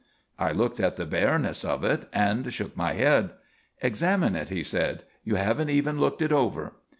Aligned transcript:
I 0.39 0.51
looked 0.51 0.79
at 0.79 0.95
the 0.95 1.05
bareness 1.05 1.63
of 1.63 1.83
it 1.83 2.09
and 2.11 2.51
shook 2.51 2.75
my 2.75 2.93
head. 2.93 3.33
"Examine 3.83 4.35
it," 4.35 4.49
he 4.49 4.63
said. 4.63 5.03
"You 5.23 5.35
haven't 5.35 5.69
even 5.69 5.99
looked 5.99 6.23
it 6.23 6.31
over." 6.31 6.73